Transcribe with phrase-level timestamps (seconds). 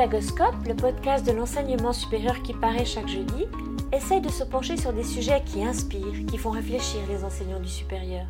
[0.00, 3.44] Pédagoscope, le podcast de l'enseignement supérieur qui paraît chaque jeudi,
[3.92, 7.68] essaye de se pencher sur des sujets qui inspirent, qui font réfléchir les enseignants du
[7.68, 8.24] supérieur.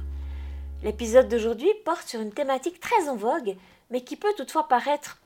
[0.83, 3.55] L'épisode d'aujourd'hui porte sur une thématique très en vogue,
[3.89, 5.21] mais qui peut toutefois paraître,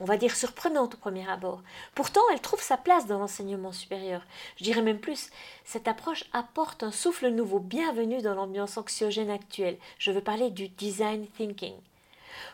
[0.00, 1.60] on va dire, surprenante au premier abord.
[1.94, 4.22] Pourtant, elle trouve sa place dans l'enseignement supérieur.
[4.56, 5.28] Je dirais même plus,
[5.66, 9.76] cette approche apporte un souffle nouveau, bienvenue dans l'ambiance anxiogène actuelle.
[9.98, 11.74] Je veux parler du design thinking.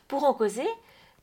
[0.08, 0.66] Pour en causer,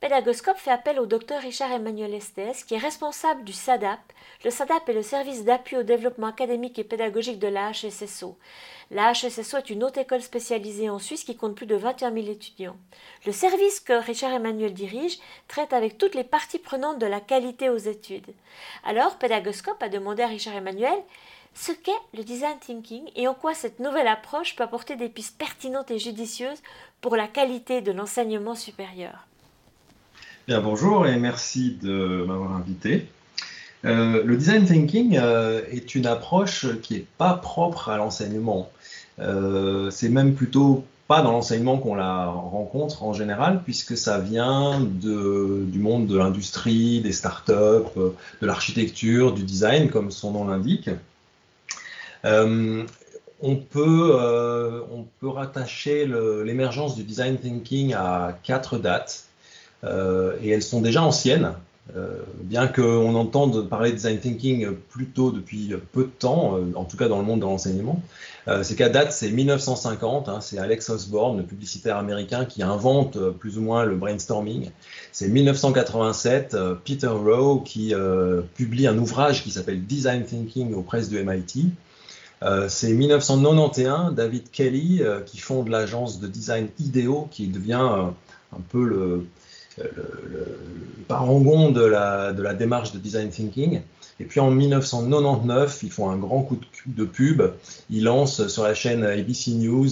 [0.01, 3.99] Pédagoscope fait appel au docteur Richard Emmanuel Estes, qui est responsable du SADAP.
[4.43, 8.37] Le SADAP est le service d'appui au développement académique et pédagogique de la HSSO.
[8.91, 12.27] La HSSO est une haute école spécialisée en Suisse qui compte plus de 21 000
[12.27, 12.75] étudiants.
[13.25, 15.17] Le service que Richard Emmanuel dirige
[15.47, 18.33] traite avec toutes les parties prenantes de la qualité aux études.
[18.83, 21.01] Alors, Pédagoscope a demandé à Richard Emmanuel
[21.53, 25.37] ce qu'est le design thinking et en quoi cette nouvelle approche peut apporter des pistes
[25.37, 26.61] pertinentes et judicieuses
[26.99, 29.25] pour la qualité de l'enseignement supérieur.
[30.47, 33.07] Bien, bonjour et merci de m'avoir invité.
[33.83, 38.69] Euh, le design thinking euh, est une approche qui n'est pas propre à l'enseignement.
[39.17, 44.79] Euh, c'est même plutôt pas dans l'enseignement qu'on la rencontre en général, puisque ça vient
[44.81, 50.91] du monde de l'industrie, des startups, de l'architecture, du design, comme son nom l'indique.
[52.23, 56.07] on, peut, on peut rattacher
[56.43, 59.25] l'émergence du design thinking à quatre dates.
[59.85, 61.53] Euh, et elles sont déjà anciennes,
[61.95, 66.83] euh, bien qu'on entende parler de design thinking plutôt depuis peu de temps, euh, en
[66.83, 68.01] tout cas dans le monde de l'enseignement.
[68.61, 73.57] c'est qu'à date, c'est 1950, hein, c'est Alex Osborne, le publicitaire américain, qui invente plus
[73.57, 74.69] ou moins le brainstorming.
[75.11, 76.55] C'est 1987,
[76.85, 77.95] Peter Rowe qui
[78.53, 81.71] publie un ouvrage qui s'appelle Design Thinking aux presses de MIT.
[82.67, 88.11] c'est 1991, David Kelly qui fonde l'agence de design IDEO, qui devient
[88.53, 89.25] un peu le,
[89.77, 90.59] le,
[91.07, 93.81] parangon de la, de la, démarche de design thinking.
[94.19, 97.43] Et puis en 1999, ils font un grand coup de, pub.
[97.89, 99.89] Ils lancent sur la chaîne ABC News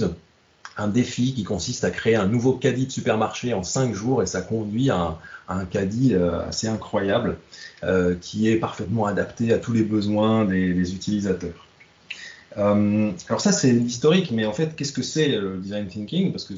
[0.75, 4.25] un défi qui consiste à créer un nouveau caddie de supermarché en cinq jours et
[4.25, 7.38] ça conduit à un, caddie euh, assez incroyable
[7.83, 11.67] euh, qui est parfaitement adapté à tous les besoins des, utilisateurs.
[12.57, 16.31] Euh, alors ça c'est l'historique, mais en fait qu'est-ce que c'est le design thinking?
[16.31, 16.53] Parce que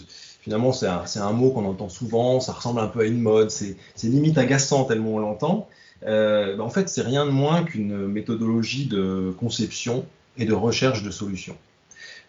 [0.45, 3.75] finalement, c'est un, mot qu'on entend souvent, ça ressemble un peu à une mode, c'est
[4.03, 5.67] limite agaçant tellement on l'entend.
[6.05, 10.05] Euh, ben, en fait, c'est rien de moins qu'une méthodologie de conception
[10.37, 11.57] et de recherche de solutions.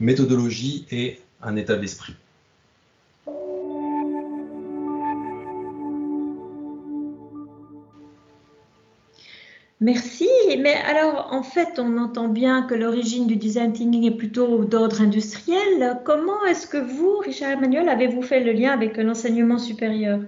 [0.00, 2.14] Méthodologie et un état d'esprit.
[9.80, 10.28] Merci.
[10.58, 15.00] Mais alors, en fait, on entend bien que l'origine du design thinking est plutôt d'ordre
[15.00, 16.00] industriel.
[16.04, 20.20] Comment est-ce que vous, Richard Emmanuel, avez-vous fait le lien avec l'enseignement supérieur?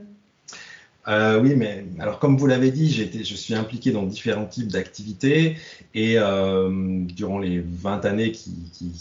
[1.08, 5.56] Euh, oui, mais alors comme vous l'avez dit, je suis impliqué dans différents types d'activités
[5.94, 8.52] et euh, durant les 20 années qui,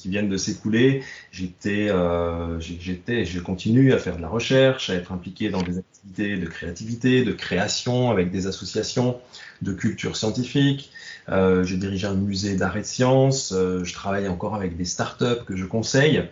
[0.05, 5.11] viennent de s'écouler, j'étais, euh, j'étais, je continue à faire de la recherche, à être
[5.11, 9.19] impliqué dans des activités de créativité, de création avec des associations
[9.61, 10.91] de culture scientifique.
[11.27, 13.53] Euh, je dirige un musée d'art et de sciences.
[13.53, 16.23] je travaille encore avec des startups que je conseille.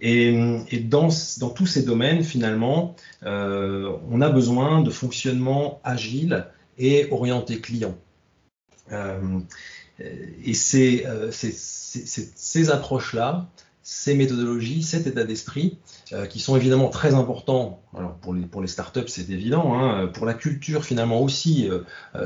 [0.00, 0.32] Et,
[0.80, 1.08] dans,
[1.54, 6.46] tous ces domaines, finalement, euh, on a besoin de fonctionnement agile
[6.78, 7.96] et orienté client.
[8.90, 9.40] Euh,
[10.00, 10.54] et
[11.06, 13.46] euh, ces approches-là,
[13.82, 15.78] ces méthodologies, cet état d'esprit,
[16.28, 17.82] qui sont évidemment très importants.
[17.96, 19.74] Alors pour les, pour les startups, c'est évident.
[19.74, 21.68] Hein, pour la culture, finalement aussi,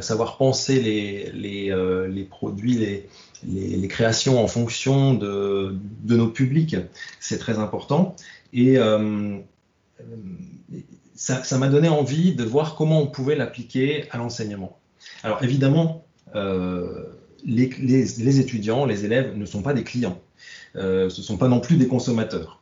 [0.01, 3.09] savoir penser les, les, les produits, les,
[3.45, 6.77] les, créations en fonction de, nos publics,
[7.21, 8.17] c'est très important.
[8.53, 9.39] Et euh,
[11.15, 14.79] ça m'a donné envie de voir comment on pouvait l'appliquer à l'enseignement.
[15.23, 17.05] Alors évidemment, euh,
[17.45, 20.21] les, étudiants, les élèves ne sont pas des clients,
[20.77, 22.61] euh, ce ne sont pas non plus des consommateurs.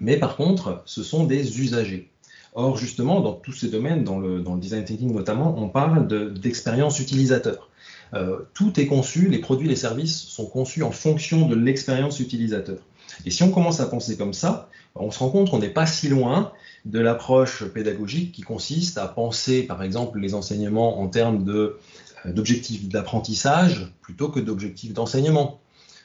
[0.00, 2.10] Mais par contre, ce sont des usagers.
[2.54, 7.68] Or, justement, dans tous ces domaines, dans le, design thinking notamment, on parle d'expérience utilisateur.
[8.14, 12.78] Euh, tout est conçu, les produits, les services sont conçus en fonction de l'expérience utilisateur.
[13.26, 15.86] Et si on commence à penser comme ça, on se rend compte qu'on n'est pas
[15.86, 16.52] si loin
[16.84, 21.78] de l'approche pédagogique qui consiste à penser, par exemple, les enseignements en termes euh,
[22.24, 25.60] d'objectifs d'apprentissage plutôt que d'objectifs d'enseignement.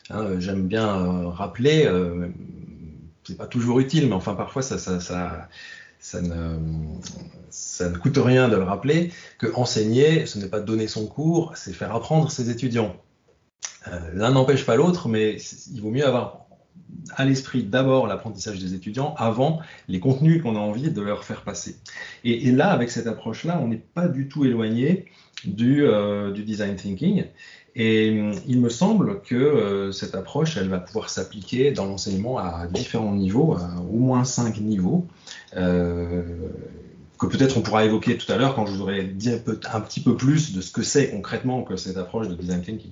[0.10, 1.90] Hein, j'aime bien euh, rappeler,
[3.24, 4.76] c'est pas toujours utile, mais enfin parfois ça,
[6.22, 6.58] ne,
[7.98, 11.96] coûte rien de le rappeler, que enseigner, ce n'est pas donner son cours, c'est faire
[11.96, 12.96] apprendre ses étudiants.
[13.88, 15.38] Euh, l'un n'empêche pas l'autre, mais
[15.72, 16.40] il vaut mieux avoir
[17.16, 21.42] à l'esprit d'abord l'apprentissage des étudiants avant les contenus qu'on a envie de leur faire
[21.44, 21.78] passer.
[22.24, 25.06] Et, là, avec cette approche-là, on n'est pas du tout éloigné
[25.46, 25.86] du
[26.46, 27.26] design thinking.
[27.76, 28.08] Et
[28.48, 33.54] il me semble que cette approche, elle va pouvoir s'appliquer dans l'enseignement à différents niveaux,
[33.54, 35.08] à au moins cinq niveaux
[37.24, 40.02] que peut-être on pourra évoquer tout à l'heure quand je vous aurai dit un, petit
[40.02, 42.92] peu plus de ce que c'est concrètement que cette approche de design thinking.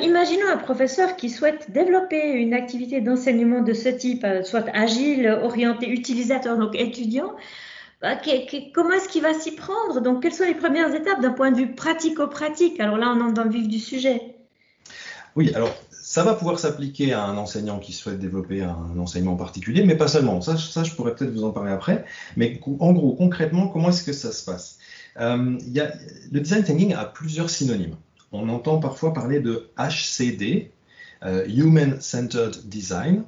[0.00, 5.26] Imaginons un professeur qui souhaite développer une activité d'enseignement de ce type, euh, soit agile,
[5.42, 7.32] orienté utilisateur, donc étudiant.
[8.00, 8.16] Bah,
[8.74, 10.00] comment est-ce qu'il va s'y prendre?
[10.00, 12.80] Donc, quelles sont les premières étapes d'un point de vue pratico-pratique?
[12.80, 14.34] Alors là, on entre dans le vif du sujet.
[15.36, 19.84] Oui, alors ça va pouvoir s'appliquer à un enseignant qui souhaite développer un enseignement particulier,
[19.84, 20.40] mais pas seulement.
[20.40, 22.04] Ça, je pourrais peut-être vous en parler après.
[22.36, 24.78] Mais en gros, concrètement, comment est-ce que ça se passe?
[25.20, 25.56] Euh,
[26.32, 27.96] Le design thinking a plusieurs synonymes.
[28.32, 30.70] On entend parfois parler de HCD,
[31.24, 33.24] euh, Human Centered Design,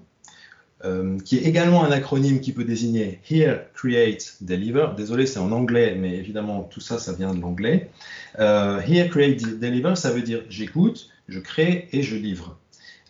[0.85, 4.89] euh, qui est également un acronyme qui peut désigner Here, Create, Deliver.
[4.97, 7.91] Désolé, c'est en anglais, mais évidemment, tout ça, ça vient de l'anglais.
[8.39, 12.59] Here, Create, Deliver, ça veut dire j'écoute, je crée et je livre.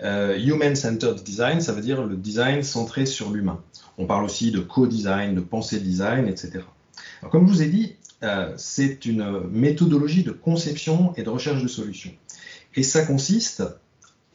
[0.01, 3.61] Euh, Human-centered design, ça veut dire le design centré sur l'humain.
[3.97, 6.65] On parle aussi de co-design, de pensée design, etc.
[7.31, 8.04] comme je vous ai dit, euh,
[8.57, 12.13] c'est une méthodologie de conception et de recherche de solutions.
[12.77, 13.63] Et ça consiste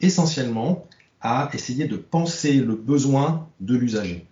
[0.00, 0.86] essentiellement
[1.20, 4.26] à essayer de penser le besoin de l'usager,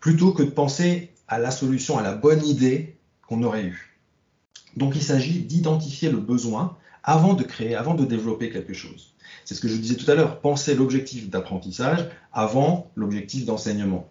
[0.00, 2.96] plutôt que de penser à la solution, à la bonne idée
[3.26, 3.98] qu'on aurait eue.
[4.76, 9.14] Donc il s'agit d'identifier le besoin avant de créer, avant de développer quelque chose.
[9.44, 14.08] C'est ce que je disais tout à l'heure, penser l'objectif d'apprentissage avant l'objectif d'enseignement.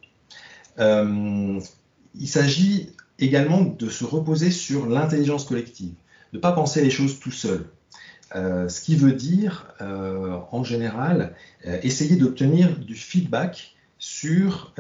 [0.80, 1.60] Euh,
[2.20, 2.92] il s'agit
[3.26, 5.94] également de se reposer sur l'intelligence collective,
[6.32, 7.66] de ne pas penser les choses tout seul.
[8.36, 11.36] Euh, ce qui veut dire, euh, en général,
[11.84, 14.74] essayer d'obtenir du feedback sur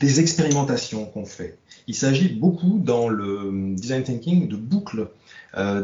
[0.00, 1.58] des expérimentations qu'on fait.
[1.86, 5.10] Il s'agit beaucoup dans le design thinking de boucles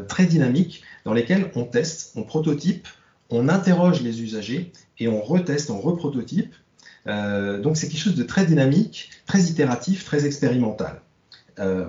[0.09, 2.89] très dynamiques dans lesquelles on teste, on prototype,
[3.33, 6.55] on interroge les usagers et on reteste, on reprototype.
[7.07, 11.01] Euh, donc c'est quelque chose de très dynamique, très itératif, très expérimental.
[11.59, 11.87] Euh,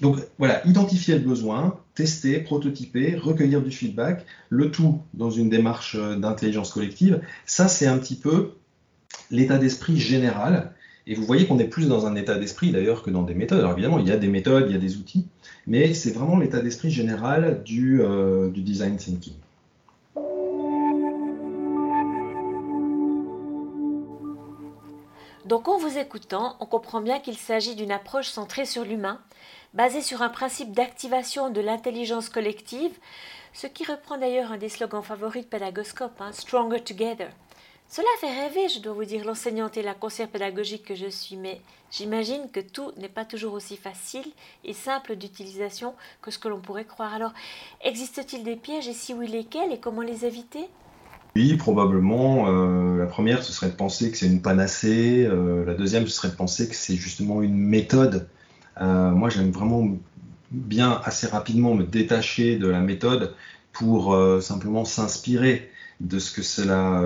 [0.00, 5.96] donc voilà, identifier le besoin, tester, prototyper, recueillir du feedback, le tout dans une démarche
[5.96, 7.20] d'intelligence collective.
[7.46, 8.52] Ça, c'est un petit peu
[9.30, 10.72] l'état d'esprit général.
[11.06, 13.58] Et vous voyez qu'on est plus dans un état d'esprit d'ailleurs que dans des méthodes.
[13.58, 15.26] Alors évidemment, il y a des méthodes, il y a des outils,
[15.66, 19.34] mais c'est vraiment l'état d'esprit général du, euh, du design thinking.
[25.44, 29.20] Donc en vous écoutant, on comprend bien qu'il s'agit d'une approche centrée sur l'humain,
[29.74, 32.96] basée sur un principe d'activation de l'intelligence collective,
[33.52, 37.28] ce qui reprend d'ailleurs un des slogans favoris de Pédagoscope, hein, Stronger Together.
[37.90, 41.36] Cela fait rêver, je dois vous dire, l'enseignante et la conseillère pédagogique que je suis,
[41.36, 41.60] mais
[41.90, 44.32] j'imagine que tout n'est pas toujours aussi facile
[44.64, 47.12] et simple d'utilisation que ce que l'on pourrait croire.
[47.12, 47.32] Alors,
[47.82, 50.70] existe-t-il des pièges et si oui, lesquels et comment les éviter?
[51.36, 52.48] Oui, probablement.
[52.48, 55.26] Euh, la première, ce serait de penser que c'est une panacée.
[55.26, 58.28] Euh, la deuxième, ce serait de penser que c'est justement une méthode.
[58.80, 59.88] Euh, moi, j'aime vraiment
[60.52, 63.34] bien assez rapidement me détacher de la méthode
[63.72, 65.68] pour simplement s'inspirer
[65.98, 67.02] de ce que cela,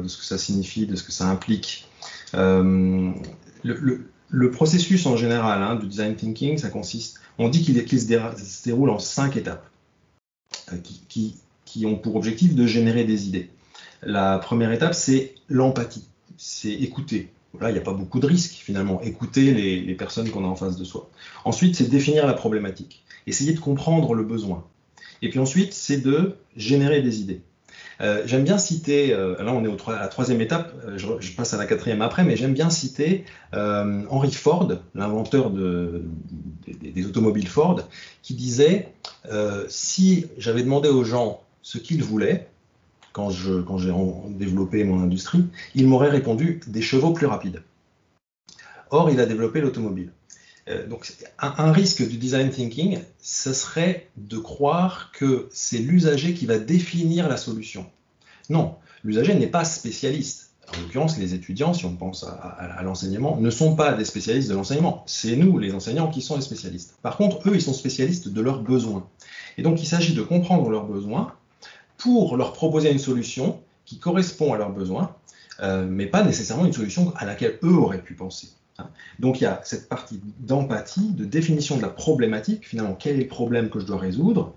[0.00, 1.88] de ce que ça signifie, de ce que ça implique.
[2.34, 7.18] Le, processus en général hein, du design thinking, ça consiste.
[7.38, 9.68] On dit qu'il se, déroule en cinq étapes
[10.84, 13.50] qui ont pour objectif de générer des idées.
[14.06, 16.04] La première étape, c'est l'empathie,
[16.36, 17.30] c'est écouter.
[17.60, 20.56] Là, il n'y a pas beaucoup de risques finalement, écouter les, personnes qu'on a en
[20.56, 21.10] face de soi.
[21.44, 24.64] Ensuite, c'est définir la problématique, essayer de comprendre le besoin.
[25.22, 27.40] Et puis ensuite, c'est de générer des idées.
[28.00, 31.54] Euh, j'aime bien citer, euh, là on est à la troisième étape, euh, je, passe
[31.54, 35.50] à la quatrième après, mais j'aime bien citer Henry Ford, l'inventeur
[36.66, 37.80] des, automobiles Ford,
[38.22, 38.92] qui disait
[39.68, 42.48] si j'avais demandé aux gens ce qu'ils voulaient,
[43.14, 43.92] quand j'ai
[44.30, 47.62] développé mon industrie, il m'aurait répondu des chevaux plus rapides.
[48.90, 50.10] Or, il a développé l'automobile.
[50.68, 56.46] Euh, donc, un, risque du design thinking, ce serait de croire que c'est l'usager qui
[56.46, 57.86] va définir la solution.
[58.50, 60.50] Non, l'usager n'est pas spécialiste.
[60.74, 64.54] En l'occurrence, les étudiants, si on pense à l'enseignement, ne sont pas des spécialistes de
[64.54, 65.04] l'enseignement.
[65.06, 66.96] C'est nous, les enseignants, qui sommes les spécialistes.
[67.02, 69.06] Par contre, eux, ils sont spécialistes de leurs besoins.
[69.58, 71.34] Et donc, il s'agit de comprendre leurs besoins
[71.98, 75.14] pour leur proposer une solution qui correspond à leurs besoins,
[75.60, 78.48] euh, mais pas nécessairement une solution à laquelle eux auraient pu penser.
[78.78, 78.88] Hein.
[79.18, 83.24] Donc il y a cette partie d'empathie, de définition de la problématique, finalement quel est
[83.24, 84.54] le problème que je dois résoudre,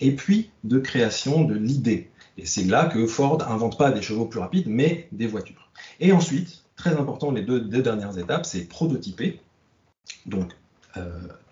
[0.00, 2.10] et puis de création de l'idée.
[2.38, 5.70] Et c'est là que Ford invente pas des chevaux plus rapides, mais des voitures.
[6.00, 9.40] Et ensuite, très important, les deux, dernières étapes, c'est prototyper.
[10.26, 10.52] Donc,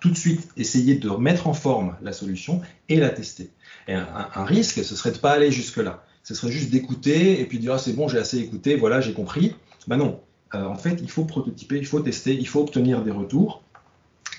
[0.00, 3.50] tout de suite, essayer de mettre en forme la solution et la tester.
[3.88, 6.04] Et un, risque, ce serait de ne pas aller jusque-là.
[6.22, 9.00] Ce serait juste d'écouter et puis de dire ah, c'est bon, j'ai assez écouté, voilà,
[9.00, 9.54] j'ai compris.
[9.86, 10.20] Ben non.
[10.54, 13.62] Euh, en fait, il faut prototyper, il faut tester, il faut obtenir des retours.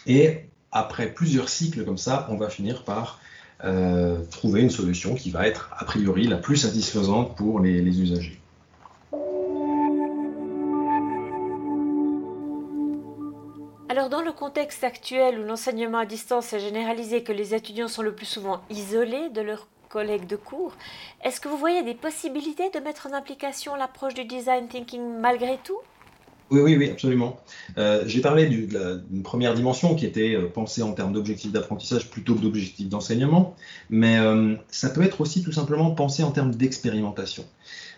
[0.08, 3.20] Et après plusieurs cycles comme ça, on va finir par
[3.64, 8.40] euh, trouver une solution qui va être a priori la plus satisfaisante pour les, usagers.
[13.96, 18.02] Alors dans le contexte actuel où l'enseignement à distance est généralisé, que les étudiants sont
[18.02, 20.74] le plus souvent isolés de leurs collègues de cours,
[21.24, 25.58] est-ce que vous voyez des possibilités de mettre en application l'approche du design thinking malgré
[25.64, 25.78] tout?
[26.52, 27.38] Oui, oui, oui, absolument.
[27.78, 32.36] Euh, j'ai parlé d'une première dimension qui était euh, pensée en termes d'objectifs d'apprentissage plutôt
[32.36, 33.56] que d'objectifs d'enseignement,
[33.90, 37.46] mais euh, ça peut être aussi tout simplement pensé en termes d'expérimentation.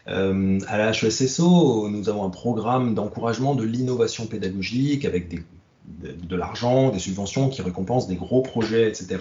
[0.06, 5.40] à la HESSO, nous avons un programme d'encouragement de l'innovation pédagogique avec des,
[5.88, 9.18] de, l'argent, des subventions qui récompensent des gros projets, etc.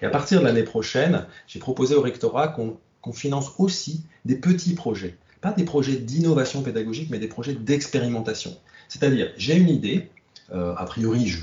[0.00, 4.74] Et à partir de l'année prochaine, j'ai proposé au rectorat qu'on finance aussi des petits
[4.74, 8.56] projets pas des projets d'innovation pédagogique, mais des projets d'expérimentation.
[8.88, 10.08] C'est-à-dire, j'ai une idée,
[10.54, 11.34] euh, a priori,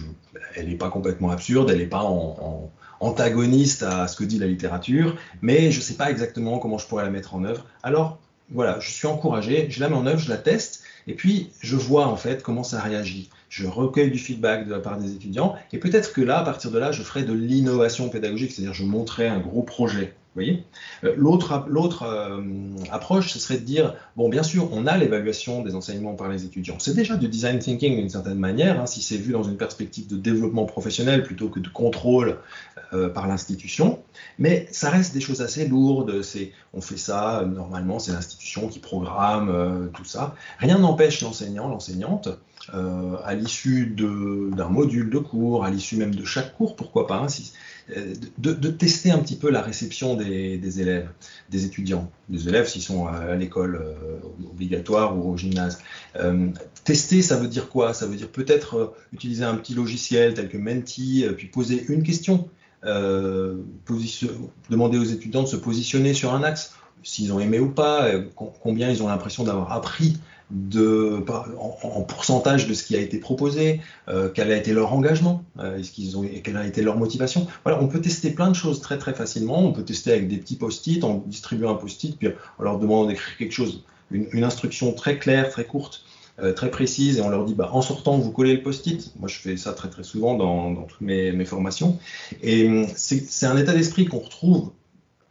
[0.55, 4.47] elle n'est pas complètement absurde, elle n'est pas en, antagoniste à ce que dit la
[4.47, 7.63] littérature, mais je ne sais pas exactement comment je pourrais la mettre en œuvre.
[7.83, 8.17] Alors,
[8.49, 11.75] voilà, je suis encouragé, je la mets en œuvre, je la teste, et puis je
[11.75, 13.29] vois en fait comment ça réagit.
[13.51, 16.71] Je recueille du feedback de la part des étudiants, et peut-être que là, à partir
[16.71, 20.63] de là, je ferai de l'innovation pédagogique, c'est-à-dire je montrerai un gros projet voyez
[21.03, 22.41] euh, L'autre, euh,
[22.91, 26.45] approche, ce serait de dire, bon, bien sûr, on a l'évaluation des enseignements par les
[26.45, 26.77] étudiants.
[26.79, 30.07] C'est déjà du design thinking d'une certaine manière, hein, si c'est vu dans une perspective
[30.07, 32.37] de développement professionnel plutôt que de contrôle
[32.93, 33.99] euh, par l'institution.
[34.39, 36.21] Mais ça reste des choses assez lourdes.
[36.73, 40.35] On fait ça, normalement, c'est l'institution qui programme tout ça.
[40.59, 42.29] Rien n'empêche l'enseignant, l'enseignante,
[42.71, 47.27] à l'issue d'un module de cours, à l'issue même de chaque cours, pourquoi pas, hein,
[48.37, 51.09] de, tester un petit peu la réception des, élèves,
[51.49, 54.19] des étudiants, des élèves s'ils sont à, l'école euh,
[54.49, 55.79] obligatoire ou au gymnase.
[56.15, 56.47] Euh,
[56.83, 57.93] tester, ça veut dire quoi?
[57.93, 62.03] Ça veut dire peut-être euh, utiliser un petit logiciel tel que Menti, puis poser une
[62.03, 62.47] question,
[62.83, 68.09] demander aux étudiants de se positionner sur un axe, s'ils ont aimé ou pas,
[68.61, 70.17] combien ils ont l'impression d'avoir appris
[70.51, 71.23] de,
[71.57, 73.79] en, pourcentage de ce qui a été proposé,
[74.09, 77.47] euh, quel a été leur engagement, euh, qu'ils ont, quelle a été leur motivation.
[77.63, 79.59] Voilà, on peut tester plein de choses très très facilement.
[79.59, 82.29] On peut tester avec des petits post-it, en distribuant un post-it, puis
[82.59, 86.03] on leur demande d'écrire quelque chose, une, instruction très claire, très courte,
[86.39, 89.13] euh, très précise, et on leur dit, bah, en sortant, vous collez le post-it.
[89.19, 91.97] Moi, je fais ça très très souvent dans, dans toutes mes, mes, formations.
[92.43, 94.71] Et hum, c'est un état d'esprit qu'on retrouve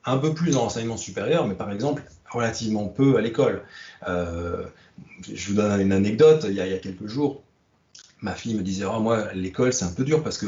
[0.04, 3.62] un peu plus dans l'enseignement supérieur, mais par exemple relativement peu à l'école.
[4.08, 4.64] Euh,
[5.32, 7.42] je vous donne une anecdote, il y a, quelques jours,
[8.22, 10.46] ma fille me disait oh, moi l'école c'est un peu dur parce que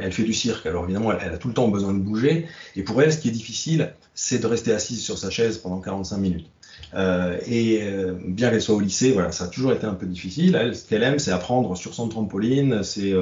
[0.00, 0.66] elle fait du cirque.
[0.66, 2.46] Alors évidemment elle, a tout le temps besoin de bouger.
[2.76, 5.80] Et pour elle ce qui est difficile c'est de rester assise sur sa chaise pendant
[5.80, 6.46] 45 minutes.
[6.94, 10.06] Euh, et euh, bien qu'elle soit au lycée voilà ça a toujours été un peu
[10.06, 10.56] difficile.
[10.58, 13.12] Elle ce qu'elle aime c'est apprendre sur son trampoline c'est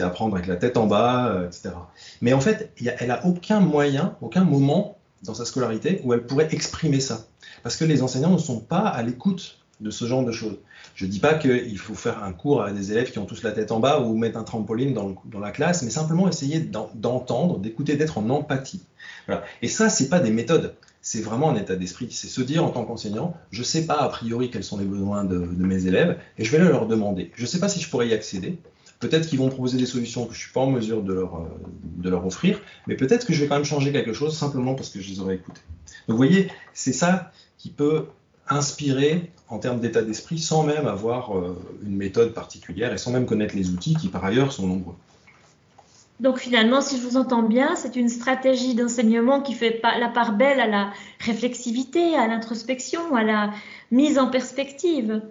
[0.00, 1.74] apprendre avec la tête en bas etc
[2.22, 6.48] mais en fait elle a aucun moyen aucun moment dans sa scolarité où elle pourrait
[6.52, 7.26] exprimer ça.
[7.62, 10.58] Parce que les enseignants ne sont pas à l'écoute de ce genre de choses.
[10.94, 13.42] Je ne dis pas qu'il faut faire un cours à des élèves qui ont tous
[13.42, 17.58] la tête en bas ou mettre un trampoline dans, la classe, mais simplement essayer d'entendre,
[17.58, 18.82] d'écouter, d'être en empathie.
[19.60, 22.08] Et ça, ce n'est pas des méthodes, c'est vraiment un état d'esprit.
[22.10, 24.84] C'est se dire en tant qu'enseignant, je ne sais pas a priori quels sont les
[24.84, 27.32] besoins de, de mes élèves et je vais leur demander.
[27.34, 28.58] Je ne sais pas si je pourrais y accéder,
[29.02, 31.34] Peut-être qu'ils vont proposer des solutions que je ne suis pas en mesure de leur,
[31.34, 31.48] euh,
[31.96, 34.90] de leur offrir, mais peut-être que je vais quand même changer quelque chose simplement parce
[34.90, 35.60] que je les aurais écoutés.
[36.06, 38.06] Donc vous voyez, c'est ça qui peut
[38.48, 43.26] inspirer en termes d'état d'esprit sans même avoir euh, une méthode particulière et sans même
[43.26, 44.94] connaître les outils qui par ailleurs sont nombreux.
[46.20, 50.36] Donc finalement, si je vous entends bien, c'est une stratégie d'enseignement qui fait la part
[50.36, 53.50] belle à la réflexivité, à l'introspection, à la
[53.90, 55.22] mise en perspective.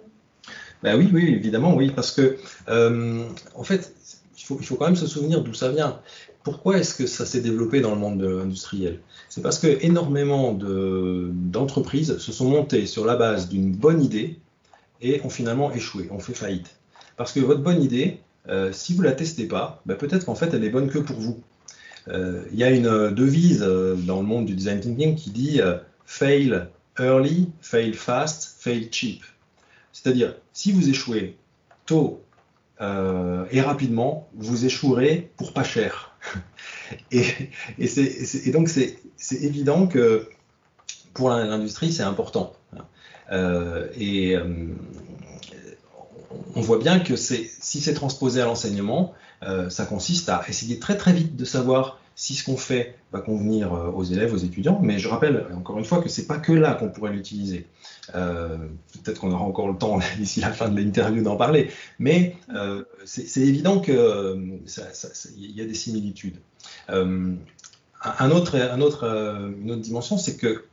[0.82, 2.36] Ben oui, oui, évidemment, oui, parce que
[2.68, 3.24] euh,
[3.54, 3.94] en fait,
[4.36, 6.00] il faut, il faut, quand même se souvenir d'où ça vient.
[6.42, 8.98] Pourquoi est-ce que ça s'est développé dans le monde industriel
[9.28, 14.40] C'est parce que énormément d'entreprises se sont montées sur la base d'une bonne idée
[15.00, 16.76] et ont finalement échoué, ont fait faillite.
[17.16, 20.52] Parce que votre bonne idée, euh, si vous la testez pas, ben peut-être qu'en fait
[20.52, 21.40] elle est bonne que pour vous.
[22.08, 25.60] Euh, il y a une devise dans le monde du design thinking qui dit
[26.06, 26.66] fail
[26.98, 29.22] early, fail fast, fail cheap.
[30.02, 31.36] C'est-à-dire, si vous échouez
[31.86, 32.24] tôt
[32.80, 36.16] euh, et rapidement, vous échouerez pour pas cher.
[37.12, 37.22] et,
[38.52, 38.98] donc, c'est
[39.30, 40.28] évident que
[41.14, 42.52] pour l'industrie, c'est important.
[43.30, 44.74] Euh, et euh,
[46.56, 47.46] on voit bien que si
[47.80, 49.14] c'est transposé à l'enseignement,
[49.68, 53.72] ça consiste à essayer très très vite de savoir si ce qu'on fait va convenir
[53.72, 54.80] euh, aux élèves, aux étudiants.
[54.82, 57.66] Mais je rappelle encore une fois que c'est pas que là qu'on pourrait l'utiliser.
[58.14, 58.56] Euh,
[59.02, 62.36] peut-être qu'on aura encore le temps d'ici la fin de l'interview d'en parler, mais
[63.04, 63.94] c'est évident qu'il
[65.36, 66.36] y a des similitudes.
[66.88, 68.82] Un autre, une
[69.70, 70.64] autre dimension, c'est que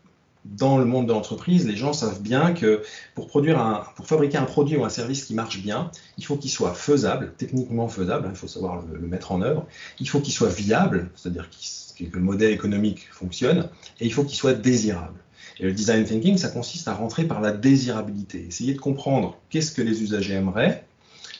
[0.45, 2.81] dans le monde de l'entreprise, les gens savent bien que
[3.13, 6.37] pour, produire un, pour fabriquer un produit ou un service qui marche bien, il faut
[6.37, 9.65] qu'il soit faisable, techniquement faisable, hein, il faut savoir le, mettre en œuvre,
[9.99, 13.69] il faut qu'il soit viable, c'est-à-dire que le modèle économique fonctionne,
[13.99, 15.19] et il faut qu'il soit désirable.
[15.59, 19.73] Et le design thinking, ça consiste à rentrer par la désirabilité, essayer de comprendre qu'est-ce
[19.73, 20.85] que les usagers aimeraient,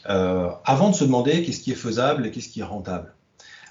[0.09, 3.13] euh, avant de se demander qu'est-ce qui est faisable et qu'est-ce qui est rentable.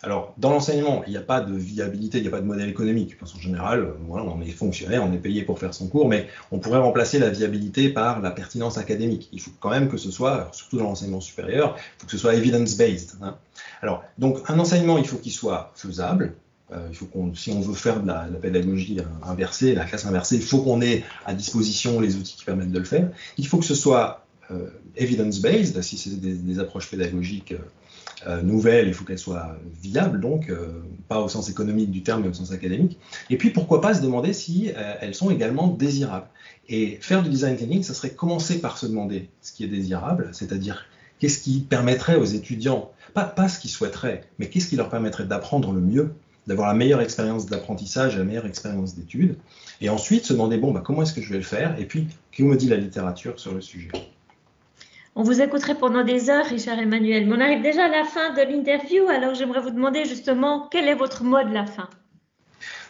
[0.03, 2.69] Alors, dans l'enseignement, il n'y a pas de viabilité, il n'y a pas de modèle
[2.69, 3.17] économique.
[3.23, 6.59] En général, euh, on est fonctionnaire, on est payé pour faire son cours, mais on
[6.59, 9.29] pourrait remplacer la viabilité par la pertinence académique.
[9.33, 12.19] Il faut quand même que ce soit, surtout dans l'enseignement supérieur, il faut que ce
[12.19, 13.17] soit evidence-based.
[13.23, 13.37] Hein.
[13.83, 16.35] Alors, donc, un enseignement, il faut qu'il soit faisable.
[16.71, 20.37] Euh, il faut qu'on, si on veut faire de la, pédagogie inversée, la classe inversée,
[20.37, 23.09] il faut qu'on ait à disposition les outils qui permettent de le faire.
[23.39, 24.28] Il faut que ce soit euh,
[24.97, 27.55] evidence-based, si c'est des, approches pédagogiques
[28.27, 32.23] euh, nouvelles, il faut qu'elles soient viables, donc euh, pas au sens économique du terme,
[32.23, 32.99] mais au sens académique.
[33.31, 36.27] Et puis pourquoi pas se demander si euh, elles sont également désirables.
[36.69, 40.31] Et faire du design thinking, ça serait commencer par se demander ce qui est désirable,
[40.33, 40.87] c'est-à-dire
[41.19, 45.25] qu'est-ce qui permettrait aux étudiants, pas, pas ce qu'ils souhaiteraient, mais qu'est-ce qui leur permettrait
[45.25, 46.11] d'apprendre le mieux,
[46.47, 49.37] d'avoir la meilleure expérience d'apprentissage, la meilleure expérience d'études,
[49.81, 52.09] et ensuite se demander, bon, bah, comment est-ce que je vais le faire, et puis,
[52.33, 53.91] que me dit la littérature sur le sujet?
[55.19, 57.27] On vous écouterait pendant des heures, Richard Emmanuel.
[57.27, 60.87] Mais on arrive déjà à la fin de l'interview, alors j'aimerais vous demander justement quel
[60.87, 61.89] est votre mot de la fin?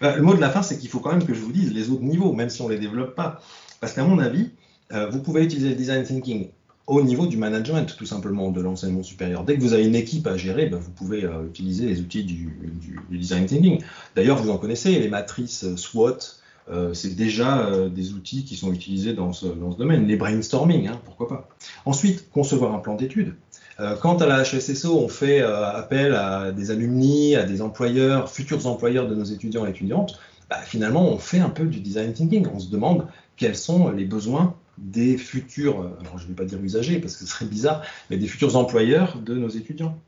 [0.02, 1.72] Euh, le mot de la fin, c'est qu'il faut quand même que je vous dise
[1.72, 3.40] les autres niveaux, même si on ne les développe pas.
[3.81, 4.50] Parce qu'à mon avis,
[4.92, 6.50] euh, vous pouvez utiliser le design thinking
[6.87, 9.44] au niveau du management, tout simplement, de l'enseignement supérieur.
[9.44, 12.24] Dès que vous avez une équipe à gérer, ben, vous pouvez euh, utiliser les outils
[12.24, 12.55] du,
[13.09, 13.83] du design thinking.
[14.14, 16.18] D'ailleurs, vous en connaissez, les matrices SWOT,
[16.70, 20.07] euh, c'est déjà euh, des outils qui sont utilisés dans ce, domaine.
[20.07, 21.48] Les brainstorming, hein, pourquoi pas.
[21.87, 23.35] Ensuite, concevoir un plan d'études.
[23.81, 28.66] Euh, quand à la HSSO, on fait appel à des alumni, à des employeurs, futurs
[28.66, 30.18] employeurs de nos étudiants et étudiantes,
[30.50, 32.46] bah, finalement, on fait un peu du design thinking.
[32.52, 36.61] On se demande quels sont les besoins des futurs, alors je ne vais pas dire
[36.62, 39.98] usagers parce que ce serait bizarre, mais des futurs employeurs de nos étudiants.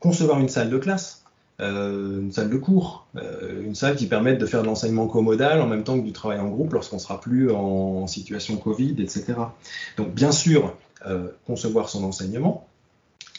[0.00, 1.24] concevoir une salle de classe.
[1.60, 5.60] Euh, une salle de cours, euh, une salle qui permette de faire de l'enseignement comodal
[5.60, 9.34] en même temps que du travail en groupe lorsqu'on sera plus en, situation Covid, etc.
[9.96, 12.68] Donc bien sûr, euh, concevoir son enseignement,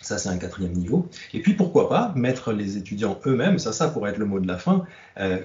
[0.01, 1.07] ça c'est un quatrième niveau.
[1.33, 4.47] Et puis pourquoi pas mettre les étudiants eux-mêmes, ça ça pourrait être le mot de
[4.47, 4.83] la fin,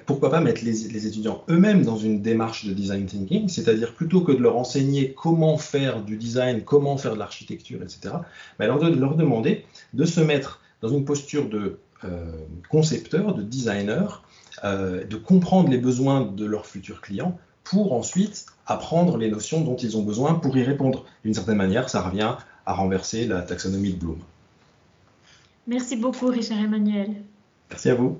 [0.05, 4.33] pourquoi pas mettre les, étudiants eux-mêmes dans une démarche de design thinking, c'est-à-dire plutôt que
[4.33, 8.15] de leur enseigner comment faire du design, comment faire de l'architecture, etc.,
[8.59, 12.31] mais leur, leur demander de se mettre dans une posture de euh,
[12.69, 14.21] concepteurs, de designers,
[14.63, 19.75] euh, de comprendre les besoins de leurs futurs clients pour ensuite apprendre les notions dont
[19.75, 21.05] ils ont besoin pour y répondre.
[21.23, 22.35] D'une certaine manière, ça revient
[22.65, 24.19] à renverser la taxonomie de Bloom.
[25.67, 27.15] Merci beaucoup, Richard Emmanuel.
[27.69, 28.19] Merci à vous.